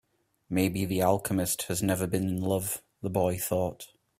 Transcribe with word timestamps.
Maybe 0.49 0.83
the 0.85 1.03
alchemist 1.03 1.67
has 1.67 1.83
never 1.83 2.07
been 2.07 2.23
in 2.27 2.41
love, 2.41 2.81
the 3.03 3.09
boy 3.11 3.37
thought. 3.37 3.85